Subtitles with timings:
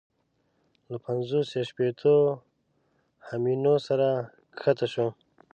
[0.89, 2.15] له پنځوس یا شپېتو
[3.27, 4.07] همیونو سره
[4.59, 5.07] کښته شو.